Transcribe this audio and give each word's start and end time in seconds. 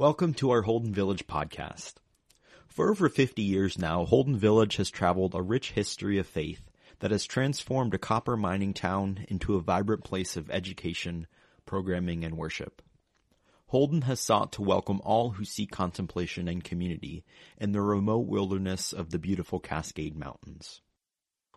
Welcome 0.00 0.32
to 0.36 0.50
our 0.52 0.62
Holden 0.62 0.94
Village 0.94 1.26
podcast. 1.26 1.96
For 2.68 2.90
over 2.90 3.10
50 3.10 3.42
years 3.42 3.78
now, 3.78 4.06
Holden 4.06 4.38
Village 4.38 4.76
has 4.76 4.88
traveled 4.88 5.34
a 5.34 5.42
rich 5.42 5.72
history 5.72 6.16
of 6.16 6.26
faith 6.26 6.70
that 7.00 7.10
has 7.10 7.26
transformed 7.26 7.92
a 7.92 7.98
copper 7.98 8.34
mining 8.34 8.72
town 8.72 9.26
into 9.28 9.56
a 9.56 9.60
vibrant 9.60 10.02
place 10.02 10.38
of 10.38 10.50
education, 10.50 11.26
programming, 11.66 12.24
and 12.24 12.38
worship. 12.38 12.80
Holden 13.66 14.00
has 14.00 14.20
sought 14.20 14.52
to 14.52 14.62
welcome 14.62 15.02
all 15.04 15.32
who 15.32 15.44
seek 15.44 15.70
contemplation 15.70 16.48
and 16.48 16.64
community 16.64 17.22
in 17.58 17.72
the 17.72 17.82
remote 17.82 18.26
wilderness 18.26 18.94
of 18.94 19.10
the 19.10 19.18
beautiful 19.18 19.60
Cascade 19.60 20.16
Mountains. 20.16 20.80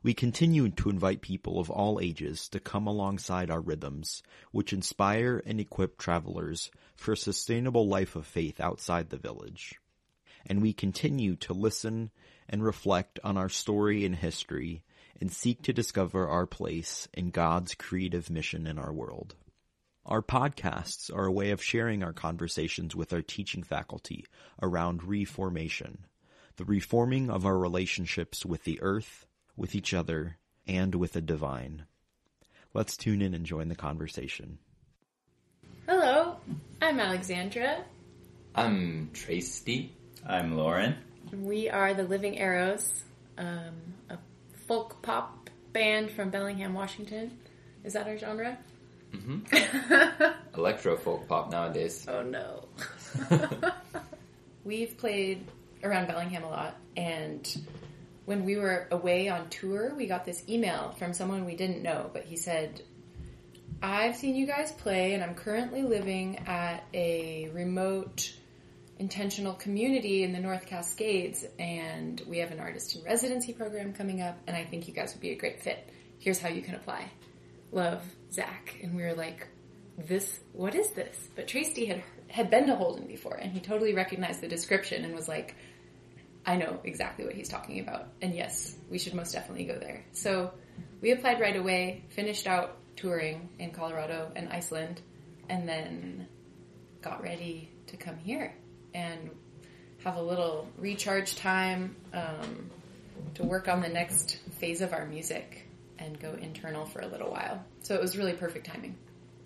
We 0.03 0.13
continue 0.13 0.69
to 0.69 0.89
invite 0.89 1.21
people 1.21 1.59
of 1.59 1.69
all 1.69 2.01
ages 2.01 2.49
to 2.49 2.59
come 2.59 2.87
alongside 2.87 3.49
our 3.49 3.61
rhythms, 3.61 4.21
which 4.51 4.73
inspire 4.73 5.41
and 5.45 5.61
equip 5.61 5.97
travelers 5.97 6.69
for 6.97 7.13
a 7.13 7.17
sustainable 7.17 7.87
life 7.87 8.17
of 8.17 8.27
faith 8.27 8.59
outside 8.59 9.09
the 9.09 9.17
village. 9.17 9.75
And 10.45 10.61
we 10.61 10.73
continue 10.73 11.37
to 11.37 11.53
listen 11.53 12.11
and 12.49 12.61
reflect 12.61 13.17
on 13.23 13.37
our 13.37 13.47
story 13.47 14.03
and 14.03 14.13
history 14.13 14.83
and 15.21 15.31
seek 15.31 15.61
to 15.61 15.71
discover 15.71 16.27
our 16.27 16.45
place 16.45 17.07
in 17.13 17.29
God's 17.29 17.73
creative 17.73 18.29
mission 18.29 18.67
in 18.67 18.77
our 18.77 18.91
world. 18.91 19.35
Our 20.05 20.21
podcasts 20.21 21.15
are 21.15 21.27
a 21.27 21.31
way 21.31 21.51
of 21.51 21.63
sharing 21.63 22.03
our 22.03 22.11
conversations 22.11 22.93
with 22.93 23.13
our 23.13 23.21
teaching 23.21 23.63
faculty 23.63 24.25
around 24.61 25.01
reformation, 25.01 26.05
the 26.57 26.65
reforming 26.65 27.29
of 27.29 27.45
our 27.45 27.57
relationships 27.57 28.45
with 28.45 28.65
the 28.65 28.81
earth, 28.81 29.25
with 29.55 29.75
each 29.75 29.93
other, 29.93 30.37
and 30.67 30.95
with 30.95 31.13
the 31.13 31.21
divine. 31.21 31.85
Let's 32.73 32.97
tune 32.97 33.21
in 33.21 33.33
and 33.33 33.45
join 33.45 33.67
the 33.67 33.75
conversation. 33.75 34.57
Hello, 35.87 36.37
I'm 36.81 36.99
Alexandra. 36.99 37.83
I'm 38.55 39.09
Traesti. 39.13 39.89
I'm 40.25 40.55
Loren. 40.57 40.95
We 41.31 41.69
are 41.69 41.93
the 41.93 42.03
Living 42.03 42.37
Arrows, 42.39 43.03
um, 43.37 43.75
a 44.09 44.17
folk 44.67 45.01
pop 45.01 45.49
band 45.73 46.11
from 46.11 46.29
Bellingham, 46.29 46.73
Washington. 46.73 47.37
Is 47.83 47.93
that 47.93 48.07
our 48.07 48.17
genre? 48.17 48.57
Electro 50.57 50.97
folk 50.97 51.27
pop 51.27 51.51
nowadays. 51.51 52.07
Oh 52.09 52.23
no. 52.23 52.65
We've 54.63 54.97
played 54.97 55.45
around 55.83 56.07
Bellingham 56.07 56.43
a 56.43 56.49
lot, 56.49 56.77
and 56.95 57.45
when 58.25 58.45
we 58.45 58.57
were 58.57 58.87
away 58.91 59.29
on 59.29 59.49
tour, 59.49 59.93
we 59.95 60.07
got 60.07 60.25
this 60.25 60.43
email 60.47 60.95
from 60.97 61.13
someone 61.13 61.45
we 61.45 61.55
didn't 61.55 61.81
know, 61.81 62.09
but 62.13 62.23
he 62.23 62.37
said, 62.37 62.81
I've 63.81 64.15
seen 64.15 64.35
you 64.35 64.45
guys 64.45 64.71
play, 64.71 65.13
and 65.13 65.23
I'm 65.23 65.35
currently 65.35 65.83
living 65.83 66.39
at 66.47 66.85
a 66.93 67.49
remote 67.53 68.33
intentional 68.97 69.53
community 69.53 70.23
in 70.23 70.31
the 70.31 70.39
North 70.39 70.65
Cascades, 70.65 71.43
and 71.59 72.21
we 72.27 72.37
have 72.37 72.51
an 72.51 72.61
artist 72.61 72.95
in 72.95 73.03
residency 73.03 73.51
program 73.51 73.93
coming 73.93 74.21
up, 74.21 74.37
and 74.47 74.55
I 74.55 74.63
think 74.63 74.87
you 74.87 74.93
guys 74.93 75.13
would 75.13 75.21
be 75.21 75.31
a 75.31 75.35
great 75.35 75.61
fit. 75.61 75.89
Here's 76.19 76.39
how 76.39 76.47
you 76.47 76.61
can 76.61 76.75
apply. 76.75 77.09
Love, 77.73 78.01
Zach. 78.31 78.77
And 78.81 78.95
we 78.95 79.01
were 79.01 79.15
like, 79.15 79.47
this, 79.97 80.39
what 80.53 80.75
is 80.75 80.91
this? 80.91 81.27
But 81.35 81.47
Traesti 81.47 81.87
had, 81.87 82.03
had 82.27 82.49
been 82.49 82.67
to 82.67 82.75
Holden 82.75 83.07
before, 83.07 83.35
and 83.35 83.51
he 83.51 83.59
totally 83.59 83.93
recognized 83.93 84.39
the 84.39 84.47
description 84.47 85.03
and 85.03 85.13
was 85.13 85.27
like, 85.27 85.55
I 86.45 86.57
know 86.57 86.79
exactly 86.83 87.25
what 87.25 87.35
he's 87.35 87.49
talking 87.49 87.79
about. 87.79 88.07
And 88.21 88.35
yes, 88.35 88.75
we 88.89 88.99
should 88.99 89.13
most 89.13 89.31
definitely 89.31 89.65
go 89.65 89.77
there. 89.79 90.03
So 90.11 90.51
we 91.01 91.11
applied 91.11 91.39
right 91.39 91.55
away, 91.55 92.03
finished 92.09 92.47
out 92.47 92.77
touring 92.95 93.49
in 93.59 93.71
Colorado 93.71 94.31
and 94.35 94.49
Iceland, 94.49 95.01
and 95.49 95.67
then 95.67 96.27
got 97.01 97.21
ready 97.21 97.69
to 97.87 97.97
come 97.97 98.17
here 98.17 98.55
and 98.93 99.29
have 100.03 100.17
a 100.17 100.21
little 100.21 100.67
recharge 100.77 101.35
time 101.35 101.95
um, 102.13 102.69
to 103.35 103.43
work 103.43 103.67
on 103.67 103.81
the 103.81 103.89
next 103.89 104.37
phase 104.59 104.81
of 104.81 104.93
our 104.93 105.05
music 105.05 105.67
and 105.97 106.19
go 106.19 106.33
internal 106.33 106.85
for 106.85 107.01
a 107.01 107.07
little 107.07 107.31
while. 107.31 107.63
So 107.81 107.95
it 107.95 108.01
was 108.01 108.17
really 108.17 108.33
perfect 108.33 108.67
timing 108.67 108.97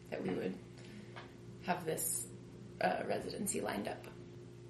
that 0.10 0.24
we 0.24 0.30
would 0.30 0.56
have 1.66 1.86
this 1.86 2.28
uh, 2.82 3.04
residency 3.08 3.62
lined 3.62 3.88
up. 3.88 4.06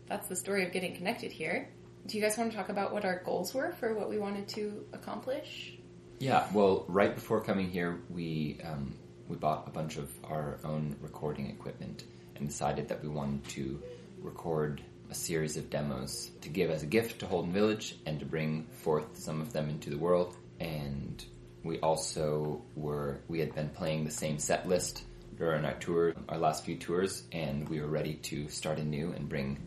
That's 0.07 0.27
the 0.27 0.35
story 0.35 0.65
of 0.65 0.71
getting 0.71 0.95
connected 0.95 1.31
here. 1.31 1.69
Do 2.07 2.17
you 2.17 2.23
guys 2.23 2.37
want 2.37 2.51
to 2.51 2.57
talk 2.57 2.69
about 2.69 2.93
what 2.93 3.03
our 3.03 3.21
goals 3.25 3.53
were 3.53 3.73
for 3.73 3.93
what 3.93 4.09
we 4.09 4.17
wanted 4.17 4.47
to 4.49 4.85
accomplish? 4.93 5.73
Yeah, 6.19 6.47
well, 6.53 6.85
right 6.87 7.13
before 7.13 7.41
coming 7.41 7.69
here, 7.69 7.99
we 8.09 8.59
um, 8.63 8.95
we 9.27 9.35
bought 9.35 9.67
a 9.67 9.71
bunch 9.71 9.97
of 9.97 10.09
our 10.23 10.57
own 10.63 10.95
recording 11.01 11.49
equipment 11.49 12.05
and 12.37 12.47
decided 12.47 12.87
that 12.87 13.03
we 13.03 13.09
wanted 13.09 13.43
to 13.49 13.83
record 14.21 14.81
a 15.11 15.13
series 15.13 15.57
of 15.57 15.69
demos 15.69 16.31
to 16.41 16.49
give 16.49 16.71
as 16.71 16.81
a 16.81 16.85
gift 16.85 17.19
to 17.19 17.25
Holden 17.25 17.51
Village 17.51 17.97
and 18.05 18.21
to 18.21 18.25
bring 18.25 18.67
forth 18.71 19.17
some 19.17 19.41
of 19.41 19.51
them 19.51 19.69
into 19.69 19.89
the 19.89 19.97
world. 19.97 20.33
And 20.61 21.23
we 21.63 21.77
also 21.81 22.61
were 22.75 23.19
we 23.27 23.41
had 23.41 23.53
been 23.53 23.69
playing 23.69 24.05
the 24.05 24.11
same 24.11 24.39
set 24.39 24.65
list 24.65 25.03
during 25.37 25.65
our 25.65 25.73
tour, 25.73 26.13
our 26.29 26.37
last 26.37 26.63
few 26.63 26.77
tours, 26.77 27.23
and 27.33 27.67
we 27.67 27.81
were 27.81 27.87
ready 27.87 28.13
to 28.13 28.47
start 28.47 28.79
anew 28.79 29.11
and 29.11 29.27
bring 29.27 29.59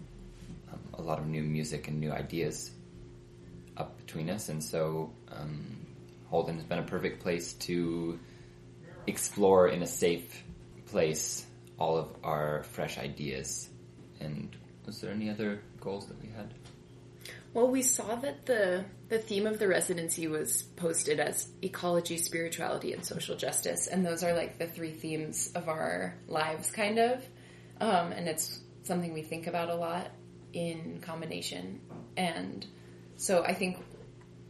a 1.00 1.06
lot 1.06 1.18
of 1.18 1.26
new 1.26 1.42
music 1.42 1.88
and 1.88 1.98
new 1.98 2.12
ideas 2.12 2.70
up 3.76 3.96
between 3.98 4.30
us. 4.30 4.48
And 4.48 4.62
so 4.62 5.12
um, 5.28 5.86
Holden 6.28 6.56
has 6.56 6.64
been 6.64 6.78
a 6.78 6.84
perfect 6.84 7.22
place 7.22 7.54
to 7.54 8.18
explore 9.06 9.68
in 9.68 9.82
a 9.82 9.86
safe 9.86 10.44
place 10.86 11.44
all 11.78 11.96
of 11.96 12.08
our 12.22 12.62
fresh 12.64 12.98
ideas. 12.98 13.68
And 14.20 14.54
was 14.86 15.00
there 15.00 15.10
any 15.10 15.30
other 15.30 15.62
goals 15.80 16.06
that 16.06 16.20
we 16.20 16.28
had? 16.28 16.54
Well, 17.52 17.68
we 17.68 17.82
saw 17.82 18.14
that 18.16 18.46
the 18.46 18.84
the 19.08 19.18
theme 19.18 19.44
of 19.44 19.58
the 19.58 19.66
residency 19.66 20.28
was 20.28 20.62
posted 20.76 21.18
as 21.18 21.48
ecology, 21.62 22.16
spirituality, 22.16 22.92
and 22.92 23.04
social 23.04 23.36
justice, 23.36 23.88
and 23.88 24.06
those 24.06 24.22
are 24.22 24.34
like 24.34 24.58
the 24.58 24.68
three 24.68 24.92
themes 24.92 25.50
of 25.56 25.68
our 25.68 26.14
lives, 26.28 26.70
kind 26.70 27.00
of. 27.00 27.24
Um, 27.80 28.12
and 28.12 28.28
it's 28.28 28.60
something 28.84 29.12
we 29.12 29.22
think 29.22 29.48
about 29.48 29.68
a 29.68 29.74
lot 29.74 30.12
in 30.52 31.00
combination. 31.00 31.80
And 32.16 32.66
so 33.16 33.42
I 33.44 33.54
think 33.54 33.78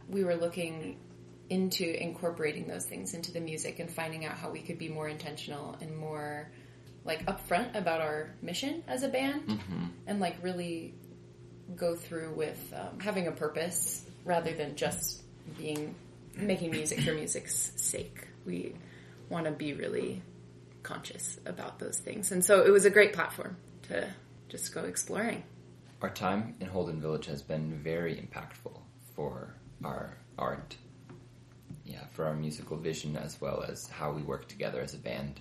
we 0.09 0.23
were 0.23 0.35
looking 0.35 0.97
into 1.49 2.01
incorporating 2.01 2.67
those 2.67 2.85
things 2.85 3.13
into 3.13 3.31
the 3.31 3.41
music 3.41 3.79
and 3.79 3.91
finding 3.91 4.25
out 4.25 4.37
how 4.37 4.49
we 4.49 4.61
could 4.61 4.77
be 4.77 4.87
more 4.87 5.07
intentional 5.07 5.77
and 5.81 5.97
more 5.97 6.49
like 7.03 7.25
upfront 7.25 7.75
about 7.75 7.99
our 7.99 8.33
mission 8.41 8.83
as 8.87 9.03
a 9.03 9.09
band 9.09 9.59
and 10.07 10.19
like 10.19 10.37
really 10.41 10.93
go 11.75 11.95
through 11.95 12.33
with 12.33 12.73
um, 12.75 12.99
having 12.99 13.27
a 13.27 13.31
purpose 13.31 14.05
rather 14.23 14.53
than 14.53 14.75
just 14.75 15.21
being 15.57 15.95
making 16.35 16.71
music 16.71 17.01
for 17.01 17.13
music's 17.13 17.71
sake. 17.75 18.27
We 18.45 18.75
want 19.29 19.45
to 19.45 19.51
be 19.51 19.73
really 19.73 20.21
conscious 20.83 21.39
about 21.45 21.79
those 21.79 21.97
things. 21.97 22.31
And 22.31 22.43
so 22.43 22.61
it 22.61 22.69
was 22.69 22.85
a 22.85 22.89
great 22.89 23.13
platform 23.13 23.57
to 23.83 24.07
just 24.49 24.73
go 24.73 24.83
exploring. 24.83 25.43
Our 26.01 26.09
time 26.09 26.55
in 26.59 26.65
Holden 26.65 26.99
Village 26.99 27.27
has 27.27 27.43
been 27.43 27.77
very 27.83 28.15
impactful 28.15 28.75
for 29.15 29.53
our 29.83 30.17
art, 30.35 30.75
yeah, 31.85 32.05
for 32.09 32.25
our 32.25 32.33
musical 32.33 32.75
vision 32.75 33.15
as 33.15 33.39
well 33.39 33.63
as 33.69 33.87
how 33.87 34.11
we 34.11 34.23
work 34.23 34.47
together 34.47 34.81
as 34.81 34.95
a 34.95 34.97
band. 34.97 35.39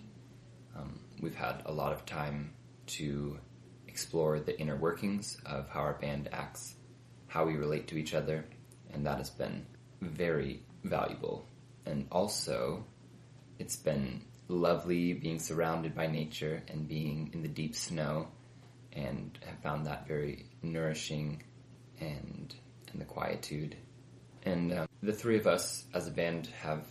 Um, 0.76 1.00
we've 1.22 1.34
had 1.34 1.62
a 1.65 1.72
lot 1.72 1.94
of 1.94 2.04
time 2.04 2.53
to 2.88 3.38
explore 3.88 4.38
the 4.38 4.60
inner 4.60 4.76
workings 4.76 5.38
of 5.47 5.66
how 5.70 5.81
our 5.81 5.94
band 5.94 6.28
acts, 6.31 6.75
how 7.28 7.47
we 7.47 7.54
relate 7.54 7.88
to 7.88 7.97
each 7.97 8.12
other, 8.12 8.44
and 8.93 9.06
that 9.06 9.16
has 9.16 9.31
been 9.31 9.65
very 10.03 10.62
valuable. 10.84 11.47
And 11.87 12.06
also, 12.12 12.84
it's 13.59 13.76
been 13.76 14.26
lovely 14.49 15.15
being 15.15 15.38
surrounded 15.38 15.94
by 15.94 16.06
nature 16.06 16.62
and 16.69 16.87
being 16.87 17.31
in 17.32 17.41
the 17.41 17.49
deep 17.49 17.75
snow, 17.75 18.28
and 18.93 19.39
have 19.47 19.59
found 19.59 19.87
that 19.87 20.06
very 20.06 20.47
nourishing 20.62 21.43
and 22.00 22.55
and 22.93 23.00
the 23.00 23.05
quietude. 23.05 23.76
And 24.44 24.73
um, 24.73 24.88
the 25.03 25.12
three 25.12 25.37
of 25.37 25.47
us 25.47 25.85
as 25.94 26.09
a 26.09 26.11
band 26.11 26.49
have 26.62 26.85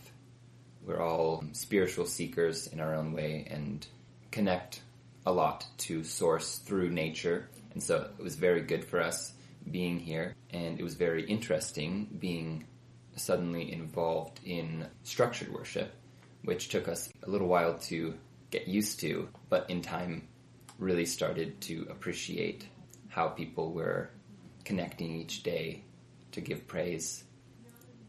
we're 0.86 1.02
all 1.02 1.44
spiritual 1.52 2.06
seekers 2.06 2.68
in 2.68 2.80
our 2.80 2.96
own 2.96 3.12
way 3.12 3.48
and 3.50 3.86
connect 4.32 4.82
a 5.26 5.32
lot 5.32 5.66
to 5.78 6.04
source 6.04 6.58
through 6.58 6.90
nature. 6.90 7.50
And 7.74 7.84
so 7.84 8.10
it 8.18 8.24
was 8.24 8.36
very 8.36 8.62
good 8.62 8.84
for 8.84 9.00
us 9.00 9.34
being 9.70 10.00
here. 10.00 10.36
And 10.52 10.80
it 10.80 10.84
was 10.84 10.96
very 10.96 11.26
interesting 11.26 12.18
being 12.20 12.66
suddenly 13.16 13.72
involved 13.72 14.40
in 14.46 14.88
structured 15.04 15.54
worship, 15.54 15.94
which 16.44 16.70
took 16.70 16.88
us 16.88 17.12
a 17.24 17.30
little 17.30 17.48
while 17.48 17.78
to 17.78 18.16
get 18.50 18.68
used 18.68 19.00
to, 19.02 19.28
but 19.50 19.70
in 19.70 19.82
time 19.82 20.28
really 20.80 21.06
started 21.06 21.60
to 21.62 21.86
appreciate 21.90 22.66
how 23.10 23.28
people 23.28 23.72
were 23.72 24.10
connecting 24.64 25.20
each 25.20 25.44
day 25.44 25.84
to 26.32 26.42
give 26.42 26.68
praise. 26.68 27.24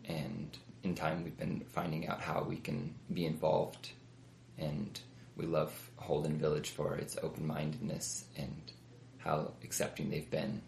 And 0.05 0.57
in 0.83 0.95
time, 0.95 1.25
we've 1.25 1.37
been 1.37 1.65
finding 1.73 2.09
out 2.09 2.21
how 2.21 2.43
we 2.43 2.57
can 2.57 2.95
be 3.13 3.27
involved. 3.27 3.91
And 4.57 4.99
we 5.37 5.47
love 5.47 5.73
Holden 5.97 6.39
Village 6.39 6.71
for 6.71 6.97
its 6.97 7.17
open 7.23 7.47
mindedness 7.47 8.25
and 8.37 8.73
how 9.19 9.53
accepting 9.65 10.11
they've 10.11 10.31
been 10.31 10.63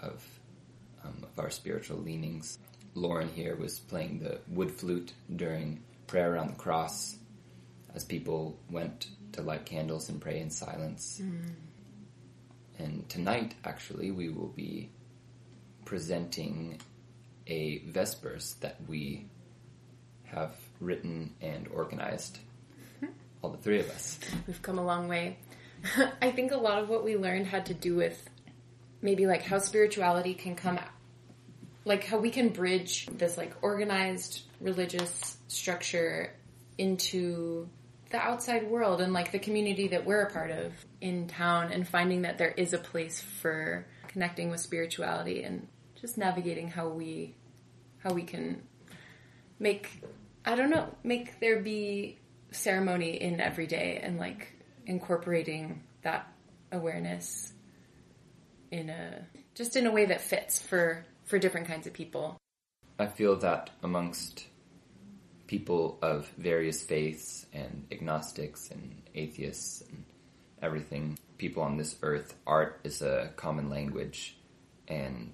of 0.00 0.24
um, 1.04 1.16
of 1.22 1.38
our 1.38 1.50
spiritual 1.50 1.98
leanings. 1.98 2.58
Loren 2.94 3.28
here 3.28 3.56
was 3.56 3.78
playing 3.78 4.18
the 4.18 4.40
wood 4.48 4.70
flute 4.70 5.12
during 5.34 5.82
prayer 6.06 6.32
around 6.32 6.48
the 6.48 6.56
cross 6.56 7.16
as 7.94 8.04
people 8.04 8.58
went 8.70 9.08
to 9.38 9.44
light 9.44 9.64
candles 9.64 10.08
and 10.08 10.20
pray 10.20 10.40
in 10.40 10.50
silence. 10.50 11.22
And 12.78 13.08
tonight, 13.08 13.54
actually, 13.64 14.10
we 14.10 14.28
will 14.28 14.48
be 14.48 14.90
presenting 15.84 16.80
a 17.46 17.78
Vespers 17.86 18.54
that 18.60 18.76
we 18.88 19.26
have 20.24 20.54
written 20.80 21.34
and 21.40 21.68
organized, 21.68 22.38
all 23.42 23.50
the 23.50 23.58
three 23.58 23.80
of 23.80 23.88
us. 23.90 24.18
We've 24.46 24.60
come 24.60 24.78
a 24.78 24.84
long 24.84 25.08
way. 25.08 25.38
I 26.22 26.32
think 26.32 26.52
a 26.52 26.56
lot 26.56 26.82
of 26.82 26.88
what 26.88 27.04
we 27.04 27.16
learned 27.16 27.46
had 27.46 27.66
to 27.66 27.74
do 27.74 27.94
with 27.94 28.28
maybe 29.00 29.26
like 29.26 29.42
how 29.42 29.58
spirituality 29.58 30.34
can 30.34 30.56
come 30.56 30.78
like 31.84 32.04
how 32.04 32.18
we 32.18 32.30
can 32.30 32.48
bridge 32.48 33.06
this 33.06 33.38
like 33.38 33.54
organized 33.62 34.42
religious 34.60 35.38
structure 35.46 36.34
into 36.76 37.68
the 38.10 38.18
outside 38.18 38.68
world 38.70 39.00
and 39.00 39.12
like 39.12 39.32
the 39.32 39.38
community 39.38 39.88
that 39.88 40.04
we're 40.04 40.22
a 40.22 40.32
part 40.32 40.50
of 40.50 40.72
in 41.00 41.26
town 41.26 41.72
and 41.72 41.86
finding 41.86 42.22
that 42.22 42.38
there 42.38 42.52
is 42.56 42.72
a 42.72 42.78
place 42.78 43.20
for 43.20 43.86
connecting 44.08 44.50
with 44.50 44.60
spirituality 44.60 45.42
and 45.42 45.66
just 46.00 46.16
navigating 46.16 46.68
how 46.68 46.88
we 46.88 47.34
how 47.98 48.12
we 48.12 48.22
can 48.22 48.62
make 49.58 50.02
I 50.44 50.54
don't 50.54 50.70
know, 50.70 50.94
make 51.02 51.40
there 51.40 51.60
be 51.60 52.18
ceremony 52.52 53.20
in 53.20 53.40
every 53.40 53.66
day 53.66 54.00
and 54.02 54.18
like 54.18 54.54
incorporating 54.86 55.82
that 56.02 56.26
awareness 56.72 57.52
in 58.70 58.88
a 58.88 59.26
just 59.54 59.76
in 59.76 59.86
a 59.86 59.90
way 59.90 60.06
that 60.06 60.22
fits 60.22 60.58
for 60.58 61.04
for 61.24 61.38
different 61.38 61.66
kinds 61.66 61.86
of 61.86 61.92
people. 61.92 62.38
I 62.98 63.06
feel 63.06 63.36
that 63.36 63.70
amongst 63.82 64.46
people 65.48 65.98
of 66.00 66.28
various 66.38 66.82
faiths 66.82 67.46
and 67.52 67.86
agnostics 67.90 68.70
and 68.70 69.02
atheists 69.14 69.80
and 69.80 70.04
everything, 70.62 71.18
people 71.38 71.62
on 71.62 71.76
this 71.76 71.96
earth, 72.02 72.34
art 72.46 72.80
is 72.84 73.02
a 73.02 73.30
common 73.34 73.68
language, 73.68 74.36
and 74.86 75.32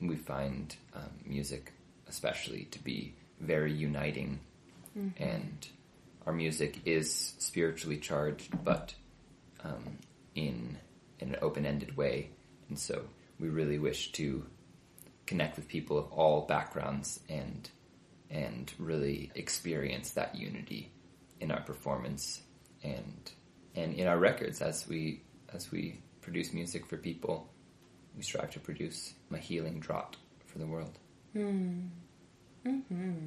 we 0.00 0.16
find 0.16 0.76
um, 0.94 1.10
music, 1.24 1.72
especially, 2.08 2.64
to 2.72 2.82
be 2.84 3.14
very 3.40 3.72
uniting. 3.72 4.40
And 5.18 5.68
our 6.26 6.32
music 6.32 6.80
is 6.84 7.34
spiritually 7.38 7.98
charged, 7.98 8.64
but 8.64 8.94
um, 9.64 9.98
in 10.34 10.78
in 11.20 11.28
an 11.30 11.36
open-ended 11.42 11.96
way, 11.96 12.30
and 12.68 12.78
so 12.78 13.02
we 13.40 13.48
really 13.48 13.78
wish 13.78 14.12
to 14.12 14.44
connect 15.26 15.56
with 15.56 15.68
people 15.68 15.98
of 15.98 16.12
all 16.12 16.42
backgrounds 16.42 17.20
and 17.28 17.70
and 18.34 18.70
really 18.78 19.32
experience 19.34 20.10
that 20.10 20.34
unity 20.34 20.92
in 21.40 21.50
our 21.50 21.62
performance 21.62 22.42
and 22.82 23.30
and 23.74 23.94
in 23.94 24.06
our 24.06 24.18
records. 24.18 24.60
As 24.60 24.86
we 24.86 25.22
as 25.54 25.72
we 25.72 26.00
produce 26.20 26.52
music 26.52 26.84
for 26.86 26.98
people 26.98 27.48
we 28.16 28.22
strive 28.22 28.50
to 28.50 28.60
produce 28.60 29.14
a 29.32 29.38
healing 29.38 29.80
draught 29.80 30.16
for 30.46 30.58
the 30.58 30.66
world. 30.66 30.98
Hmm. 31.32 31.86
Mm-hmm. 32.66 33.26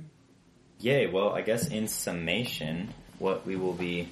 Yay. 0.79 1.07
Well, 1.07 1.29
I 1.29 1.41
guess 1.41 1.67
in 1.67 1.87
summation, 1.87 2.93
what 3.19 3.45
we 3.45 3.55
will 3.55 3.73
be 3.73 4.09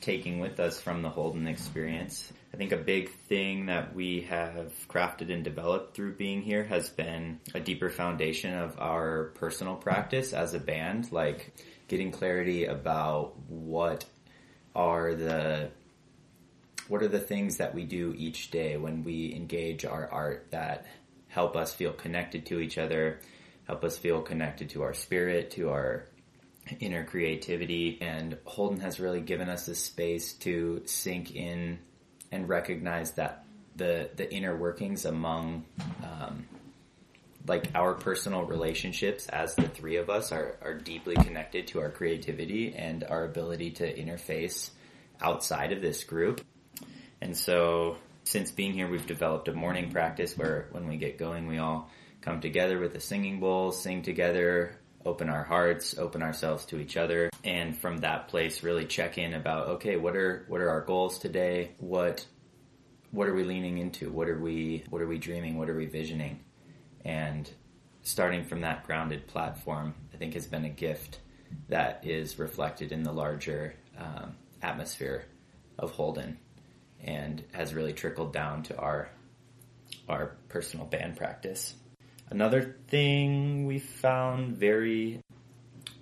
taking 0.00 0.40
with 0.40 0.60
us 0.60 0.80
from 0.80 1.02
the 1.02 1.08
Holden 1.08 1.46
experience, 1.46 2.32
I 2.56 2.58
think 2.58 2.72
a 2.72 2.78
big 2.78 3.10
thing 3.10 3.66
that 3.66 3.94
we 3.94 4.22
have 4.30 4.72
crafted 4.88 5.30
and 5.30 5.44
developed 5.44 5.94
through 5.94 6.14
being 6.14 6.40
here 6.40 6.64
has 6.64 6.88
been 6.88 7.38
a 7.54 7.60
deeper 7.60 7.90
foundation 7.90 8.54
of 8.54 8.80
our 8.80 9.24
personal 9.34 9.74
practice 9.74 10.32
as 10.32 10.54
a 10.54 10.58
band, 10.58 11.12
like 11.12 11.52
getting 11.86 12.10
clarity 12.10 12.64
about 12.64 13.38
what 13.50 14.06
are 14.74 15.14
the 15.14 15.68
what 16.88 17.02
are 17.02 17.08
the 17.08 17.20
things 17.20 17.58
that 17.58 17.74
we 17.74 17.84
do 17.84 18.14
each 18.16 18.50
day 18.50 18.78
when 18.78 19.04
we 19.04 19.34
engage 19.34 19.84
our 19.84 20.08
art 20.10 20.46
that 20.52 20.86
help 21.28 21.56
us 21.56 21.74
feel 21.74 21.92
connected 21.92 22.46
to 22.46 22.58
each 22.58 22.78
other, 22.78 23.20
help 23.66 23.84
us 23.84 23.98
feel 23.98 24.22
connected 24.22 24.70
to 24.70 24.82
our 24.82 24.94
spirit, 24.94 25.50
to 25.50 25.68
our 25.68 26.06
inner 26.80 27.04
creativity. 27.04 27.98
And 28.00 28.38
Holden 28.46 28.80
has 28.80 28.98
really 28.98 29.20
given 29.20 29.50
us 29.50 29.68
a 29.68 29.74
space 29.74 30.32
to 30.38 30.80
sink 30.86 31.36
in 31.36 31.80
and 32.32 32.48
recognize 32.48 33.12
that 33.12 33.44
the 33.76 34.10
the 34.16 34.32
inner 34.32 34.56
workings 34.56 35.04
among 35.04 35.64
um, 36.02 36.46
like 37.46 37.70
our 37.74 37.94
personal 37.94 38.44
relationships 38.44 39.28
as 39.28 39.54
the 39.54 39.68
three 39.68 39.96
of 39.96 40.10
us 40.10 40.32
are, 40.32 40.56
are 40.62 40.74
deeply 40.74 41.14
connected 41.14 41.68
to 41.68 41.80
our 41.80 41.90
creativity 41.90 42.74
and 42.74 43.04
our 43.04 43.24
ability 43.24 43.70
to 43.70 43.94
interface 43.94 44.70
outside 45.20 45.72
of 45.72 45.80
this 45.80 46.04
group. 46.04 46.40
And 47.20 47.36
so 47.36 47.98
since 48.24 48.50
being 48.50 48.72
here, 48.72 48.88
we've 48.88 49.06
developed 49.06 49.48
a 49.48 49.52
morning 49.52 49.90
practice 49.90 50.36
where 50.36 50.66
when 50.72 50.88
we 50.88 50.96
get 50.96 51.18
going, 51.18 51.46
we 51.46 51.58
all 51.58 51.90
come 52.20 52.40
together 52.40 52.78
with 52.78 52.94
a 52.96 53.00
singing 53.00 53.38
bowl, 53.38 53.70
sing 53.70 54.02
together, 54.02 54.76
open 55.06 55.30
our 55.30 55.44
hearts, 55.44 55.96
open 55.96 56.22
ourselves 56.22 56.66
to 56.66 56.78
each 56.78 56.96
other. 56.96 57.30
And 57.44 57.76
from 57.78 57.98
that 57.98 58.28
place, 58.28 58.62
really 58.62 58.84
check 58.84 59.16
in 59.16 59.34
about, 59.34 59.68
okay, 59.68 59.96
what 59.96 60.16
are, 60.16 60.44
what 60.48 60.60
are 60.60 60.68
our 60.68 60.82
goals 60.82 61.18
today? 61.18 61.70
What, 61.78 62.26
what 63.12 63.28
are 63.28 63.34
we 63.34 63.44
leaning 63.44 63.78
into? 63.78 64.10
What 64.10 64.28
are 64.28 64.38
we, 64.38 64.84
what 64.90 65.00
are 65.00 65.06
we 65.06 65.18
dreaming? 65.18 65.56
What 65.56 65.70
are 65.70 65.76
we 65.76 65.86
visioning? 65.86 66.40
And 67.04 67.48
starting 68.02 68.44
from 68.44 68.62
that 68.62 68.84
grounded 68.84 69.26
platform, 69.28 69.94
I 70.12 70.16
think 70.16 70.34
has 70.34 70.46
been 70.46 70.64
a 70.64 70.70
gift 70.70 71.20
that 71.68 72.04
is 72.04 72.38
reflected 72.38 72.90
in 72.92 73.04
the 73.04 73.12
larger 73.12 73.74
um, 73.98 74.34
atmosphere 74.60 75.24
of 75.78 75.92
Holden 75.92 76.38
and 77.00 77.44
has 77.52 77.74
really 77.74 77.92
trickled 77.92 78.32
down 78.32 78.64
to 78.64 78.76
our 78.76 79.08
our 80.08 80.36
personal 80.48 80.86
band 80.86 81.16
practice. 81.16 81.74
Another 82.28 82.76
thing 82.88 83.66
we 83.66 83.78
found 83.78 84.56
very 84.56 85.20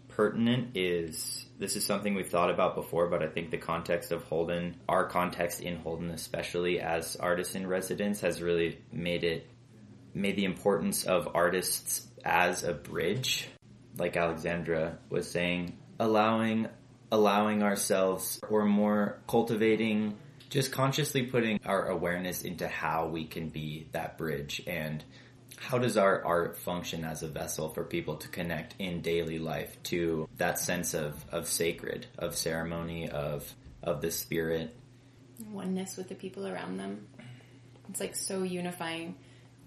pertinent 0.08 0.76
is 0.76 1.46
this 1.58 1.76
is 1.76 1.84
something 1.84 2.14
we've 2.14 2.28
thought 2.28 2.50
about 2.50 2.74
before, 2.74 3.08
but 3.08 3.22
I 3.22 3.28
think 3.28 3.50
the 3.50 3.58
context 3.58 4.12
of 4.12 4.22
Holden, 4.24 4.76
our 4.88 5.06
context 5.06 5.60
in 5.60 5.76
Holden, 5.76 6.10
especially 6.10 6.80
as 6.80 7.16
artists 7.16 7.54
in 7.54 7.66
residence, 7.66 8.20
has 8.20 8.40
really 8.40 8.78
made 8.92 9.24
it 9.24 9.48
made 10.14 10.36
the 10.36 10.44
importance 10.44 11.04
of 11.04 11.28
artists 11.34 12.06
as 12.24 12.62
a 12.62 12.72
bridge, 12.72 13.48
like 13.98 14.16
Alexandra 14.16 14.98
was 15.10 15.30
saying, 15.30 15.76
allowing 15.98 16.68
allowing 17.12 17.62
ourselves 17.62 18.40
or 18.48 18.64
more 18.64 19.20
cultivating 19.28 20.16
just 20.50 20.72
consciously 20.72 21.24
putting 21.24 21.60
our 21.64 21.88
awareness 21.88 22.42
into 22.42 22.68
how 22.68 23.06
we 23.06 23.24
can 23.24 23.48
be 23.48 23.88
that 23.92 24.16
bridge. 24.16 24.62
And 24.66 25.04
how 25.64 25.78
does 25.78 25.96
our 25.96 26.22
art 26.24 26.58
function 26.58 27.04
as 27.04 27.22
a 27.22 27.28
vessel 27.28 27.70
for 27.70 27.84
people 27.84 28.16
to 28.16 28.28
connect 28.28 28.74
in 28.78 29.00
daily 29.00 29.38
life 29.38 29.82
to 29.84 30.28
that 30.36 30.58
sense 30.58 30.92
of, 30.92 31.24
of 31.32 31.48
sacred, 31.48 32.06
of 32.18 32.36
ceremony, 32.36 33.08
of 33.08 33.54
of 33.82 34.00
the 34.00 34.10
spirit. 34.10 34.74
Oneness 35.52 35.96
with 35.96 36.08
the 36.08 36.14
people 36.14 36.46
around 36.46 36.78
them. 36.78 37.06
It's 37.88 38.00
like 38.00 38.16
so 38.16 38.42
unifying. 38.42 39.14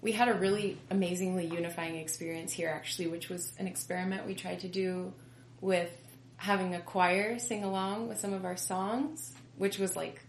We 0.00 0.12
had 0.12 0.28
a 0.28 0.34
really 0.34 0.78
amazingly 0.90 1.46
unifying 1.46 1.96
experience 1.96 2.52
here 2.52 2.68
actually, 2.68 3.08
which 3.08 3.28
was 3.28 3.52
an 3.58 3.66
experiment 3.66 4.26
we 4.26 4.34
tried 4.34 4.60
to 4.60 4.68
do 4.68 5.12
with 5.60 5.90
having 6.36 6.74
a 6.74 6.80
choir 6.80 7.38
sing 7.38 7.64
along 7.64 8.08
with 8.08 8.18
some 8.18 8.32
of 8.32 8.44
our 8.44 8.56
songs, 8.56 9.32
which 9.56 9.78
was 9.78 9.96
like 9.96 10.20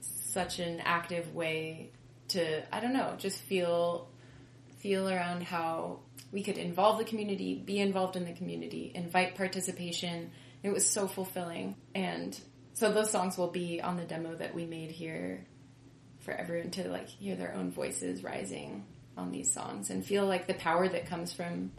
such 0.00 0.58
an 0.58 0.80
active 0.84 1.34
way 1.34 1.90
to 2.28 2.74
I 2.74 2.80
don't 2.80 2.92
know, 2.92 3.14
just 3.18 3.38
feel 3.38 4.08
feel 4.78 5.08
around 5.08 5.42
how 5.42 6.00
we 6.32 6.42
could 6.42 6.58
involve 6.58 6.98
the 6.98 7.04
community, 7.04 7.54
be 7.54 7.78
involved 7.78 8.16
in 8.16 8.24
the 8.24 8.32
community, 8.32 8.92
invite 8.94 9.34
participation. 9.34 10.30
It 10.62 10.70
was 10.70 10.88
so 10.88 11.06
fulfilling. 11.06 11.76
And 11.94 12.38
so 12.74 12.92
those 12.92 13.10
songs 13.10 13.38
will 13.38 13.50
be 13.50 13.80
on 13.80 13.96
the 13.96 14.04
demo 14.04 14.34
that 14.34 14.54
we 14.54 14.66
made 14.66 14.90
here 14.90 15.46
for 16.20 16.32
everyone 16.32 16.70
to 16.72 16.88
like 16.88 17.08
hear 17.08 17.36
their 17.36 17.54
own 17.54 17.70
voices 17.70 18.22
rising 18.22 18.84
on 19.16 19.30
these 19.30 19.52
songs 19.52 19.90
and 19.90 20.04
feel 20.04 20.26
like 20.26 20.46
the 20.46 20.54
power 20.54 20.88
that 20.88 21.06
comes 21.06 21.32
from 21.32 21.70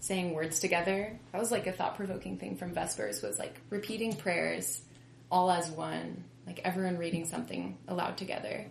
saying 0.00 0.34
words 0.34 0.60
together. 0.60 1.18
That 1.30 1.40
was 1.40 1.52
like 1.52 1.66
a 1.66 1.72
thought 1.72 1.96
provoking 1.96 2.36
thing 2.36 2.56
from 2.56 2.74
Vespers 2.74 3.22
was 3.22 3.38
like 3.38 3.60
repeating 3.70 4.14
prayers 4.14 4.82
all 5.30 5.50
as 5.50 5.70
one, 5.70 6.24
like 6.46 6.60
everyone 6.64 6.98
reading 6.98 7.24
something 7.24 7.78
aloud 7.88 8.18
together. 8.18 8.66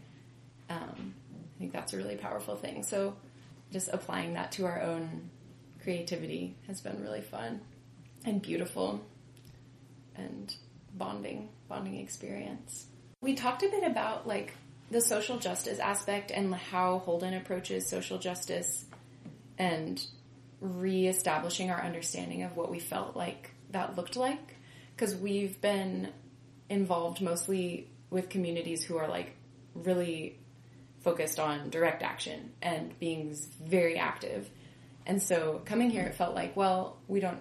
Um, 0.69 1.15
I 1.33 1.59
think 1.59 1.71
that's 1.71 1.93
a 1.93 1.97
really 1.97 2.17
powerful 2.17 2.55
thing. 2.57 2.83
So 2.83 3.15
just 3.71 3.89
applying 3.91 4.33
that 4.33 4.51
to 4.53 4.65
our 4.65 4.81
own 4.81 5.29
creativity 5.83 6.55
has 6.67 6.81
been 6.81 7.01
really 7.01 7.21
fun 7.21 7.61
and 8.25 8.41
beautiful 8.41 9.03
and 10.15 10.53
bonding, 10.93 11.49
bonding 11.67 11.99
experience. 11.99 12.87
We 13.21 13.35
talked 13.35 13.63
a 13.63 13.69
bit 13.69 13.83
about 13.83 14.27
like 14.27 14.53
the 14.89 15.01
social 15.01 15.37
justice 15.37 15.79
aspect 15.79 16.31
and 16.31 16.53
how 16.53 16.99
Holden 16.99 17.33
approaches 17.33 17.87
social 17.87 18.19
justice 18.19 18.85
and 19.57 20.03
reestablishing 20.59 21.71
our 21.71 21.81
understanding 21.81 22.43
of 22.43 22.55
what 22.57 22.69
we 22.69 22.79
felt 22.79 23.15
like 23.15 23.51
that 23.71 23.95
looked 23.95 24.15
like. 24.15 24.55
Because 24.95 25.15
we've 25.15 25.59
been 25.61 26.09
involved 26.69 27.21
mostly 27.21 27.89
with 28.09 28.29
communities 28.29 28.83
who 28.83 28.97
are 28.97 29.07
like 29.07 29.35
really 29.73 30.37
focused 31.01 31.39
on 31.39 31.69
direct 31.69 32.03
action 32.03 32.51
and 32.61 32.97
being 32.99 33.35
very 33.63 33.97
active. 33.97 34.49
And 35.05 35.21
so 35.21 35.61
coming 35.65 35.89
here, 35.89 36.03
it 36.03 36.15
felt 36.15 36.35
like, 36.35 36.55
well, 36.55 36.97
we 37.07 37.19
don't, 37.19 37.39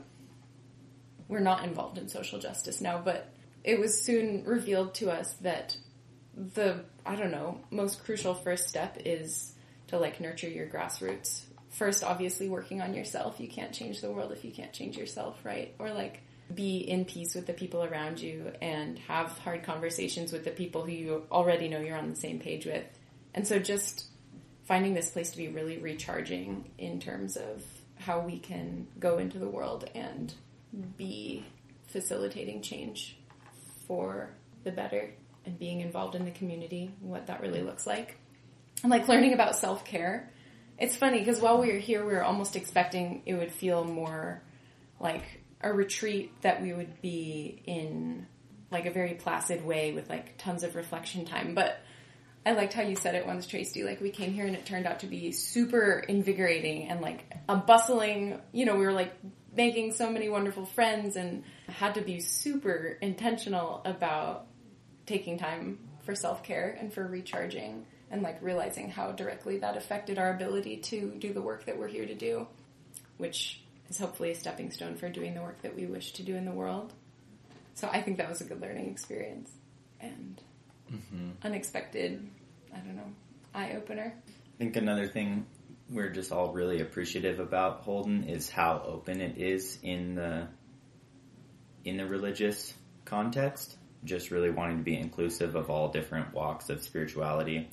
we're 1.29 1.40
not 1.40 1.64
involved 1.64 1.99
in 1.99 2.09
social 2.09 2.38
justice 2.38 2.81
now, 2.81 3.00
but 3.05 3.33
it 3.62 3.79
was 3.79 4.02
soon 4.02 4.45
revealed 4.45 4.95
to 4.95 5.11
us 5.11 5.35
that 5.43 5.76
the, 6.35 6.85
I 7.05 7.17
don't 7.17 7.31
know, 7.31 7.61
most 7.71 8.05
crucial 8.05 8.35
first 8.35 8.69
step 8.69 8.97
is 9.05 9.52
to 9.88 9.99
like 9.99 10.21
nurture 10.21 10.49
your 10.49 10.67
grassroots. 10.67 11.43
First, 11.69 12.02
obviously 12.02 12.49
working 12.49 12.81
on 12.81 12.95
yourself. 12.95 13.38
You 13.38 13.49
can't 13.49 13.73
change 13.73 14.00
the 14.00 14.11
world 14.11 14.33
if 14.33 14.45
you 14.45 14.50
can't 14.50 14.73
change 14.73 14.97
yourself, 14.97 15.38
right? 15.45 15.75
Or 15.79 15.90
like 15.93 16.23
be 16.55 16.79
in 16.79 17.05
peace 17.05 17.35
with 17.35 17.47
the 17.47 17.52
people 17.52 17.85
around 17.85 18.21
you 18.21 18.52
and 18.61 18.99
have 19.00 19.38
hard 19.38 19.62
conversations 19.62 20.33
with 20.33 20.45
the 20.45 20.50
people 20.50 20.85
who 20.85 20.93
you 20.93 21.23
already 21.31 21.69
know 21.69 21.79
you're 21.81 21.97
on 21.97 22.09
the 22.09 22.17
same 22.17 22.40
page 22.40 22.67
with. 22.67 22.85
And 23.35 23.47
so 23.47 23.59
just 23.59 24.07
finding 24.65 24.95
this 24.95 25.11
place 25.11 25.31
to 25.31 25.37
be 25.37 25.49
really 25.49 25.79
recharging 25.79 26.71
in 26.79 27.01
terms 27.01 27.37
of 27.37 27.65
how 27.97 28.21
we 28.21 28.39
can 28.39 28.87
go 28.99 29.19
into 29.19 29.39
the 29.39 29.49
world 29.49 29.89
and 29.95 30.33
be 30.97 31.45
facilitating 31.89 32.63
change 32.63 33.17
for 33.87 34.31
the 34.65 34.71
better 34.71 35.11
and 35.45 35.59
being 35.59 35.81
involved 35.81 36.15
in 36.15 36.25
the 36.25 36.31
community, 36.31 36.93
what 37.01 37.27
that 37.27 37.41
really 37.41 37.63
looks 37.63 37.87
like. 37.87 38.17
And 38.83 38.91
like 38.91 39.09
learning 39.09 39.35
about 39.35 39.57
self 39.57 39.85
care. 39.85 40.31
It's 40.79 40.97
funny 40.97 41.19
because 41.19 41.41
while 41.41 41.61
we 41.61 41.73
were 41.73 41.79
here, 41.79 42.07
we 42.07 42.13
were 42.13 42.23
almost 42.23 42.57
expecting 42.57 43.23
it 43.27 43.35
would 43.35 43.53
feel 43.53 43.85
more 43.85 44.43
like 44.99 45.25
a 45.61 45.73
retreat 45.73 46.33
that 46.41 46.63
we 46.63 46.73
would 46.73 47.03
be 47.03 47.63
in 47.67 48.27
like 48.71 48.87
a 48.87 48.91
very 48.91 49.15
placid 49.15 49.65
way 49.65 49.93
with 49.93 50.09
like 50.09 50.39
tons 50.39 50.63
of 50.63 50.77
reflection 50.77 51.25
time. 51.25 51.55
But 51.55 51.81
I 52.44 52.52
liked 52.52 52.73
how 52.73 52.82
you 52.82 52.97
said 52.97 53.14
it 53.14 53.26
once, 53.26 53.47
Traesti. 53.47 53.85
Like 53.85 54.00
we 54.00 54.11
came 54.11 54.32
here 54.32 54.47
and 54.47 54.56
it 54.56 54.64
turned 54.64 54.87
out 54.87 55.00
to 55.00 55.06
be 55.06 55.30
super 55.32 56.02
invigorating 56.09 56.88
and 56.88 57.00
like 57.00 57.30
a 57.49 57.56
bustling, 57.56 58.40
you 58.52 58.64
know, 58.64 58.76
we 58.76 58.87
were 58.87 58.92
like 58.92 59.12
making 59.54 59.92
so 59.92 60.11
many 60.11 60.28
wonderful 60.28 60.64
friends 60.64 61.16
and 61.16 61.44
had 61.68 61.94
to 61.94 62.00
be 62.00 62.20
super 62.20 62.97
intentional 63.02 63.82
about 63.85 64.47
taking 65.06 65.38
time 65.38 65.78
for 66.02 66.14
self-care 66.14 66.76
and 66.80 66.92
for 66.92 67.06
recharging 67.06 67.85
and 68.11 68.23
like 68.23 68.42
realizing 68.42 68.90
how 68.90 69.12
directly 69.12 69.59
that 69.59 69.76
affected 69.76 70.18
our 70.18 70.35
ability 70.35 70.78
to 70.78 71.12
do 71.18 71.32
the 71.32 71.42
work 71.42 71.66
that 71.66 71.78
we're 71.78 71.88
here 71.88 72.06
to 72.06 72.14
do, 72.14 72.47
which 73.18 73.62
is 73.88 73.99
hopefully 73.99 74.30
a 74.30 74.35
stepping 74.35 74.70
stone 74.70 74.97
for 74.97 75.09
doing 75.09 75.35
the 75.35 75.42
work 75.42 75.61
that 75.62 75.76
we 75.76 75.87
wish 75.87 76.12
to 76.12 76.23
do 76.23 76.37
in 76.37 76.44
the 76.44 76.52
world. 76.52 76.92
So 77.75 77.88
I 77.92 78.00
think 78.00 78.16
that 78.16 78.28
was 78.28 78.40
a 78.40 78.44
good 78.44 78.61
learning 78.61 78.88
experience 78.90 79.50
and 80.00 80.40
Mm-hmm. 80.92 81.30
unexpected, 81.44 82.28
I 82.75 82.78
don't 82.78 82.97
know, 82.97 83.12
eye 83.54 83.75
opener. 83.76 84.12
I 84.26 84.59
think 84.59 84.76
another 84.76 85.06
thing 85.06 85.47
we're 85.90 86.11
just 86.11 86.32
all 86.32 86.52
really 86.52 86.80
appreciative 86.80 87.40
about 87.40 87.82
Holden 87.82 88.25
is 88.25 88.49
how 88.49 88.82
open 88.85 89.20
it 89.20 89.38
is 89.38 89.78
in 89.82 90.14
the 90.14 90.49
in 91.85 91.97
the 91.97 92.06
religious 92.06 92.75
context. 93.04 93.76
Just 94.04 94.30
really 94.30 94.50
wanting 94.50 94.78
to 94.78 94.82
be 94.82 94.97
inclusive 94.97 95.56
of 95.56 95.70
all 95.70 95.88
different 95.88 96.32
walks 96.32 96.70
of 96.70 96.82
spirituality. 96.82 97.68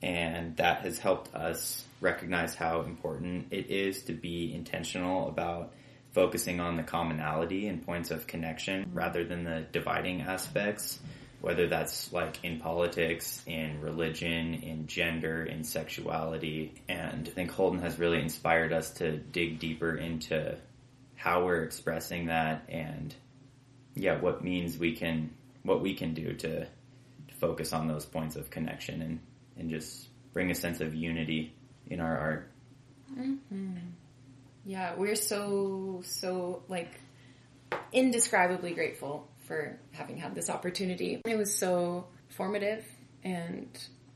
And 0.00 0.56
that 0.56 0.80
has 0.82 0.98
helped 0.98 1.34
us 1.34 1.84
recognize 2.00 2.54
how 2.54 2.82
important 2.82 3.48
it 3.52 3.70
is 3.70 4.02
to 4.04 4.12
be 4.12 4.52
intentional 4.52 5.28
about 5.28 5.72
focusing 6.12 6.60
on 6.60 6.76
the 6.76 6.82
commonality 6.82 7.68
and 7.68 7.84
points 7.84 8.10
of 8.10 8.26
connection 8.26 8.90
rather 8.92 9.24
than 9.24 9.44
the 9.44 9.64
dividing 9.72 10.22
aspects 10.22 10.98
whether 11.42 11.66
that's 11.66 12.12
like 12.12 12.38
in 12.44 12.60
politics, 12.60 13.42
in 13.46 13.80
religion, 13.80 14.54
in 14.54 14.86
gender, 14.86 15.44
in 15.44 15.64
sexuality. 15.64 16.72
And 16.88 17.26
I 17.26 17.30
think 17.32 17.50
Holden 17.50 17.80
has 17.80 17.98
really 17.98 18.20
inspired 18.20 18.72
us 18.72 18.92
to 18.94 19.18
dig 19.18 19.58
deeper 19.58 19.96
into 19.96 20.56
how 21.16 21.44
we're 21.44 21.64
expressing 21.64 22.26
that 22.26 22.66
and 22.68 23.12
yeah, 23.96 24.20
what 24.20 24.44
means 24.44 24.78
we 24.78 24.94
can, 24.94 25.30
what 25.64 25.82
we 25.82 25.94
can 25.94 26.14
do 26.14 26.32
to, 26.32 26.60
to 26.60 27.34
focus 27.40 27.72
on 27.72 27.88
those 27.88 28.06
points 28.06 28.36
of 28.36 28.48
connection 28.48 29.02
and, 29.02 29.18
and 29.58 29.68
just 29.68 30.06
bring 30.32 30.52
a 30.52 30.54
sense 30.54 30.80
of 30.80 30.94
unity 30.94 31.52
in 31.88 32.00
our 32.00 32.16
art. 32.18 32.52
Mm-hmm. 33.18 33.78
Yeah, 34.64 34.94
we're 34.96 35.16
so, 35.16 36.02
so 36.04 36.62
like 36.68 37.00
indescribably 37.92 38.74
grateful 38.74 39.26
for 39.52 39.78
having 39.90 40.16
had 40.16 40.34
this 40.34 40.48
opportunity. 40.48 41.20
It 41.26 41.36
was 41.36 41.54
so 41.54 42.06
formative 42.30 42.86
and 43.22 43.68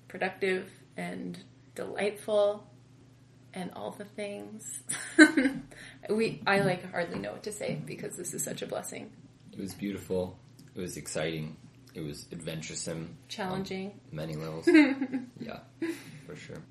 productive 0.08 0.70
and 0.96 1.38
delightful 1.74 2.66
and 3.52 3.70
all 3.76 3.90
the 3.90 4.06
things. 4.06 4.82
we 6.08 6.40
I 6.46 6.60
like 6.60 6.90
hardly 6.90 7.18
know 7.18 7.32
what 7.32 7.42
to 7.42 7.52
say 7.52 7.78
because 7.84 8.16
this 8.16 8.32
is 8.32 8.42
such 8.42 8.62
a 8.62 8.66
blessing. 8.66 9.10
It 9.52 9.58
was 9.58 9.74
beautiful. 9.74 10.38
It 10.74 10.80
was 10.80 10.96
exciting. 10.96 11.58
It 11.94 12.00
was 12.00 12.26
adventuresome. 12.32 13.18
Challenging. 13.28 14.00
many 14.10 14.36
levels. 14.36 14.66
yeah, 15.38 15.58
for 16.26 16.34
sure. 16.34 16.62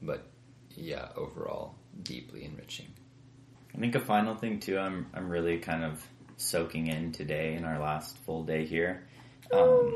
But 0.00 0.28
yeah, 0.76 1.08
overall, 1.16 1.74
deeply 2.04 2.44
enriching. 2.44 2.86
I 3.74 3.78
think 3.78 3.96
a 3.96 4.00
final 4.00 4.36
thing 4.36 4.60
too, 4.60 4.78
I'm 4.78 5.06
I'm 5.12 5.28
really 5.28 5.58
kind 5.58 5.82
of 5.82 6.06
soaking 6.36 6.86
in 6.88 7.12
today 7.12 7.54
in 7.54 7.64
our 7.64 7.78
last 7.78 8.16
full 8.18 8.44
day 8.44 8.66
here, 8.66 9.04
um, 9.52 9.94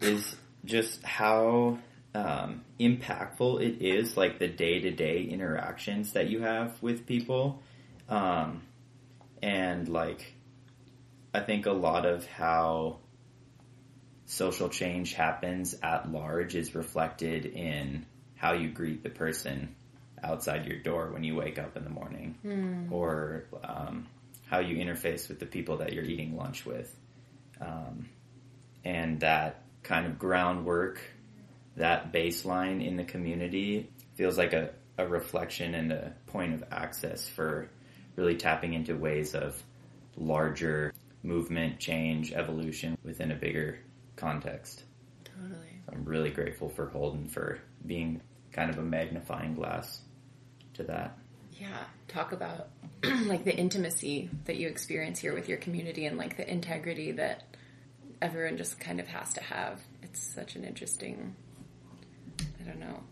is 0.00 0.36
just 0.64 1.02
how 1.04 1.78
um, 2.14 2.64
impactful 2.78 3.60
it 3.62 3.84
is, 3.84 4.16
like 4.16 4.38
the 4.38 4.48
day 4.48 4.80
to 4.80 4.90
day 4.90 5.22
interactions 5.22 6.12
that 6.12 6.28
you 6.28 6.40
have 6.40 6.82
with 6.82 7.06
people, 7.06 7.62
um, 8.08 8.62
and 9.42 9.88
like 9.88 10.34
I 11.32 11.40
think 11.40 11.66
a 11.66 11.72
lot 11.72 12.06
of 12.06 12.26
how 12.26 12.98
social 14.26 14.68
change 14.68 15.14
happens 15.14 15.76
at 15.82 16.10
large 16.10 16.54
is 16.54 16.74
reflected 16.74 17.46
in 17.46 18.06
how 18.36 18.52
you 18.54 18.68
greet 18.70 19.02
the 19.02 19.10
person 19.10 19.74
outside 20.22 20.66
your 20.66 20.78
door 20.78 21.10
when 21.12 21.24
you 21.24 21.34
wake 21.34 21.58
up 21.58 21.76
in 21.76 21.84
the 21.84 21.90
morning, 21.90 22.34
or 22.90 23.44
um, 23.64 24.06
how 24.50 24.58
you 24.58 24.76
interface 24.76 25.28
with 25.28 25.38
the 25.38 25.46
people 25.46 25.76
that 25.76 25.92
you're 25.92 26.04
eating 26.04 26.36
lunch 26.36 26.66
with, 26.66 26.92
um, 27.60 28.08
and 28.84 29.20
that 29.20 29.62
kind 29.84 30.06
of 30.06 30.18
groundwork, 30.18 31.00
that 31.76 32.12
baseline 32.12 32.84
in 32.84 32.96
the 32.96 33.04
community 33.04 33.88
feels 34.14 34.36
like 34.36 34.52
a, 34.52 34.70
a 34.98 35.06
reflection 35.06 35.74
and 35.76 35.92
a 35.92 36.12
point 36.26 36.52
of 36.52 36.64
access 36.72 37.28
for 37.28 37.70
really 38.16 38.36
tapping 38.36 38.74
into 38.74 38.96
ways 38.96 39.36
of 39.36 39.62
larger 40.16 40.92
movement, 41.22 41.78
change, 41.78 42.32
evolution 42.32 42.98
within 43.04 43.30
a 43.30 43.36
bigger 43.36 43.78
context. 44.16 44.82
Totally. 45.24 45.80
I'm 45.92 46.04
really 46.04 46.30
grateful 46.30 46.68
for 46.68 46.88
Holden 46.88 47.28
for 47.28 47.60
being 47.86 48.20
kind 48.52 48.68
of 48.68 48.78
a 48.78 48.82
magnifying 48.82 49.54
glass 49.54 50.00
to 50.74 50.82
that. 50.84 51.16
Yeah, 51.60 51.84
talk 52.08 52.32
about 52.32 52.68
like 53.26 53.44
the 53.44 53.54
intimacy 53.54 54.30
that 54.46 54.56
you 54.56 54.66
experience 54.68 55.18
here 55.18 55.34
with 55.34 55.46
your 55.46 55.58
community 55.58 56.06
and 56.06 56.16
like 56.16 56.38
the 56.38 56.50
integrity 56.50 57.12
that 57.12 57.44
everyone 58.22 58.56
just 58.56 58.80
kind 58.80 58.98
of 58.98 59.06
has 59.08 59.34
to 59.34 59.42
have. 59.42 59.78
It's 60.02 60.22
such 60.34 60.56
an 60.56 60.64
interesting, 60.64 61.36
I 62.60 62.64
don't 62.64 62.80
know, 62.80 63.02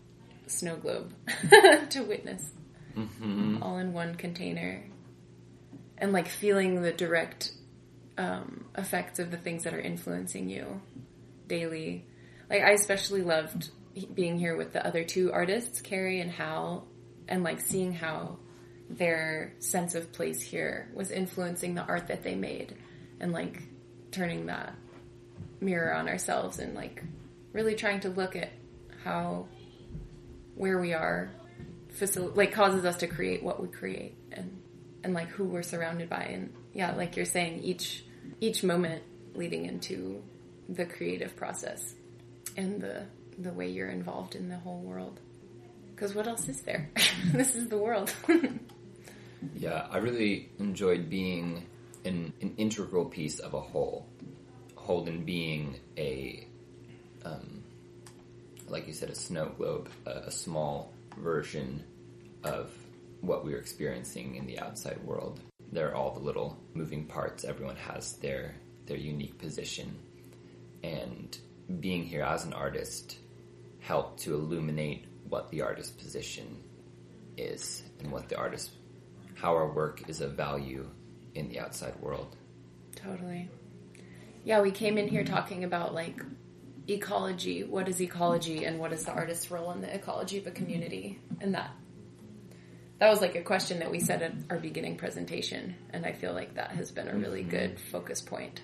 snow 0.47 0.77
globe 0.77 1.13
to 1.91 2.01
witness 2.01 2.43
all 3.61 3.77
in 3.77 3.93
one 3.93 4.15
container 4.15 4.83
and 5.99 6.11
like 6.11 6.27
feeling 6.27 6.81
the 6.81 6.91
direct 6.91 7.51
um, 8.17 8.65
effects 8.75 9.19
of 9.19 9.29
the 9.29 9.37
things 9.37 9.63
that 9.63 9.75
are 9.75 9.79
influencing 9.79 10.49
you 10.49 10.81
daily. 11.45 12.03
Like 12.49 12.63
I 12.63 12.71
especially 12.71 13.21
loved 13.21 13.69
being 14.15 14.39
here 14.39 14.55
with 14.55 14.73
the 14.73 14.85
other 14.85 15.03
two 15.03 15.31
artists, 15.31 15.81
Carrie 15.81 16.19
and 16.19 16.31
Hal, 16.31 16.87
and 17.29 17.43
like 17.43 17.61
seeing 17.61 17.93
how 17.93 18.37
their 18.89 19.53
sense 19.59 19.95
of 19.95 20.11
place 20.11 20.41
here 20.41 20.89
was 20.93 21.11
influencing 21.11 21.75
the 21.75 21.83
art 21.83 22.07
that 22.07 22.23
they 22.23 22.35
made 22.35 22.75
and 23.19 23.31
like 23.31 23.63
turning 24.11 24.47
that 24.47 24.73
mirror 25.61 25.93
on 25.93 26.09
ourselves 26.09 26.59
and 26.59 26.73
like 26.75 27.03
really 27.53 27.75
trying 27.75 27.99
to 27.99 28.09
look 28.09 28.35
at 28.35 28.49
how 29.03 29.47
where 30.55 30.79
we 30.79 30.93
are 30.93 31.29
facil- 31.97 32.35
like 32.35 32.51
causes 32.51 32.83
us 32.83 32.97
to 32.97 33.07
create 33.07 33.43
what 33.43 33.61
we 33.61 33.67
create 33.67 34.15
and 34.31 34.61
and 35.03 35.13
like 35.13 35.29
who 35.29 35.45
we're 35.45 35.61
surrounded 35.61 36.09
by 36.09 36.23
and 36.23 36.53
yeah 36.73 36.93
like 36.95 37.15
you're 37.15 37.25
saying 37.25 37.59
each 37.59 38.03
each 38.41 38.63
moment 38.63 39.03
leading 39.35 39.65
into 39.65 40.21
the 40.67 40.85
creative 40.85 41.35
process 41.35 41.95
and 42.57 42.81
the 42.81 43.05
the 43.37 43.51
way 43.53 43.69
you're 43.69 43.89
involved 43.89 44.35
in 44.35 44.49
the 44.49 44.57
whole 44.57 44.81
world. 44.81 45.19
Because 45.99 46.15
what 46.15 46.27
else 46.27 46.47
is 46.47 46.61
there? 46.61 46.89
this 47.33 47.55
is 47.55 47.67
the 47.67 47.77
world. 47.77 48.13
Yeah, 49.55 49.87
I 49.89 49.99
really 49.99 50.49
enjoyed 50.59 51.09
being 51.09 51.65
an, 52.03 52.33
an 52.41 52.55
integral 52.57 53.05
piece 53.05 53.39
of 53.39 53.53
a 53.53 53.61
whole. 53.61 54.05
Holden 54.75 55.23
being 55.23 55.79
a, 55.97 56.45
um, 57.23 57.63
like 58.67 58.85
you 58.85 58.91
said, 58.91 59.09
a 59.09 59.15
snow 59.15 59.45
globe, 59.57 59.89
a, 60.05 60.27
a 60.27 60.31
small 60.31 60.91
version 61.17 61.85
of 62.43 62.69
what 63.21 63.45
we 63.45 63.53
are 63.53 63.59
experiencing 63.59 64.35
in 64.35 64.45
the 64.45 64.59
outside 64.59 65.01
world. 65.05 65.39
There 65.71 65.87
are 65.89 65.95
all 65.95 66.11
the 66.11 66.19
little 66.19 66.57
moving 66.73 67.05
parts. 67.05 67.45
Everyone 67.45 67.77
has 67.77 68.17
their 68.17 68.55
their 68.87 68.97
unique 68.97 69.37
position, 69.37 69.97
and 70.83 71.37
being 71.79 72.03
here 72.03 72.23
as 72.23 72.43
an 72.43 72.51
artist 72.51 73.19
helped 73.79 74.19
to 74.23 74.33
illuminate 74.33 75.05
what 75.29 75.49
the 75.51 75.61
artist's 75.61 75.91
position 75.91 76.63
is 77.37 77.83
and 77.99 78.11
what 78.11 78.27
the 78.29 78.37
artist 78.37 78.71
how 79.35 79.55
our 79.55 79.71
work 79.71 80.09
is 80.09 80.19
of 80.19 80.33
value 80.33 80.85
in 81.33 81.47
the 81.47 81.59
outside 81.59 81.95
world. 82.01 82.35
Totally. 82.95 83.49
Yeah, 84.43 84.61
we 84.61 84.71
came 84.71 84.97
in 84.97 85.07
here 85.07 85.23
talking 85.23 85.63
about 85.63 85.93
like 85.93 86.21
ecology. 86.87 87.63
What 87.63 87.87
is 87.87 88.01
ecology 88.01 88.65
and 88.65 88.79
what 88.79 88.91
is 88.91 89.05
the 89.05 89.11
artist's 89.11 89.49
role 89.49 89.71
in 89.71 89.81
the 89.81 89.93
ecology 89.93 90.37
of 90.37 90.47
a 90.47 90.51
community? 90.51 91.21
And 91.39 91.53
that 91.53 91.71
that 92.99 93.09
was 93.09 93.21
like 93.21 93.35
a 93.35 93.41
question 93.41 93.79
that 93.79 93.91
we 93.91 94.01
said 94.01 94.21
at 94.21 94.33
our 94.49 94.59
beginning 94.59 94.97
presentation, 94.97 95.75
and 95.91 96.05
I 96.05 96.11
feel 96.11 96.33
like 96.33 96.55
that 96.55 96.71
has 96.71 96.91
been 96.91 97.07
a 97.07 97.15
really 97.15 97.41
mm-hmm. 97.41 97.49
good 97.49 97.79
focus 97.79 98.21
point 98.21 98.61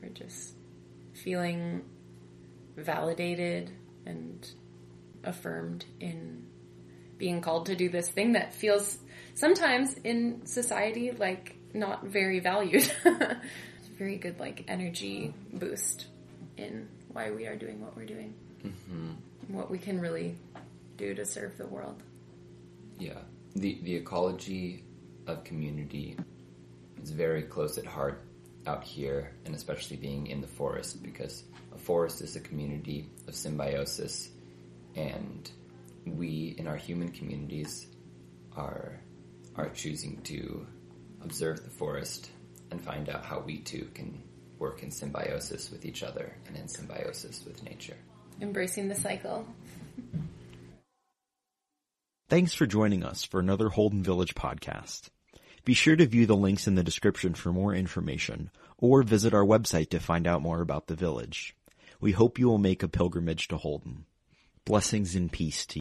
for 0.00 0.08
just 0.08 0.54
feeling 1.12 1.82
validated 2.76 3.70
and 4.06 4.48
affirmed 5.24 5.84
in 6.00 6.46
being 7.18 7.40
called 7.40 7.66
to 7.66 7.76
do 7.76 7.88
this 7.88 8.08
thing 8.08 8.32
that 8.32 8.54
feels 8.54 8.98
sometimes 9.34 9.94
in 10.04 10.46
society 10.46 11.10
like 11.12 11.56
not 11.74 12.04
very 12.04 12.40
valued. 12.40 12.90
very 14.00 14.16
good 14.16 14.40
like 14.40 14.64
energy 14.66 15.34
boost 15.52 16.06
in 16.56 16.88
why 17.12 17.30
we 17.30 17.46
are 17.46 17.54
doing 17.54 17.82
what 17.82 17.94
we're 17.94 18.06
doing. 18.06 18.32
Mm-hmm. 18.64 19.54
What 19.54 19.70
we 19.70 19.76
can 19.76 20.00
really 20.00 20.36
do 20.96 21.14
to 21.14 21.26
serve 21.26 21.58
the 21.58 21.66
world. 21.66 22.02
Yeah, 22.98 23.18
the 23.54 23.78
the 23.82 23.94
ecology 23.94 24.84
of 25.26 25.44
community 25.44 26.16
is 27.02 27.10
very 27.10 27.42
close 27.42 27.76
at 27.76 27.84
heart 27.84 28.24
out 28.66 28.82
here, 28.82 29.32
and 29.44 29.54
especially 29.54 29.98
being 29.98 30.28
in 30.28 30.40
the 30.40 30.46
forest 30.46 31.02
because 31.02 31.44
a 31.74 31.78
forest 31.78 32.22
is 32.22 32.36
a 32.36 32.40
community 32.40 33.10
of 33.28 33.34
symbiosis, 33.34 34.30
and 34.96 35.50
we 36.06 36.54
in 36.58 36.66
our 36.66 36.76
human 36.76 37.10
communities 37.10 37.86
are 38.56 39.00
are 39.56 39.68
choosing 39.70 40.20
to 40.22 40.66
observe 41.22 41.62
the 41.62 41.70
forest 41.70 42.30
and 42.70 42.80
find 42.80 43.08
out 43.08 43.24
how 43.24 43.40
we 43.40 43.58
too 43.58 43.88
can 43.94 44.22
work 44.58 44.82
in 44.82 44.90
symbiosis 44.90 45.70
with 45.70 45.84
each 45.84 46.02
other 46.02 46.36
and 46.46 46.56
in 46.56 46.68
symbiosis 46.68 47.44
with 47.44 47.62
nature. 47.62 47.96
Embracing 48.40 48.88
the 48.88 48.94
cycle. 48.94 49.46
Thanks 52.28 52.54
for 52.54 52.66
joining 52.66 53.02
us 53.02 53.24
for 53.24 53.40
another 53.40 53.70
Holden 53.70 54.02
Village 54.02 54.34
podcast. 54.34 55.08
Be 55.64 55.74
sure 55.74 55.96
to 55.96 56.06
view 56.06 56.26
the 56.26 56.36
links 56.36 56.66
in 56.66 56.74
the 56.74 56.84
description 56.84 57.34
for 57.34 57.52
more 57.52 57.74
information 57.74 58.50
or 58.78 59.02
visit 59.02 59.34
our 59.34 59.44
website 59.44 59.90
to 59.90 59.98
find 59.98 60.26
out 60.26 60.40
more 60.40 60.60
about 60.60 60.86
the 60.86 60.94
village. 60.94 61.56
We 62.00 62.12
hope 62.12 62.38
you 62.38 62.46
will 62.48 62.58
make 62.58 62.82
a 62.82 62.88
pilgrimage 62.88 63.48
to 63.48 63.56
Holden. 63.56 64.06
Blessings 64.66 65.14
and 65.14 65.32
peace 65.32 65.64
to 65.66 65.74
you. 65.74 65.78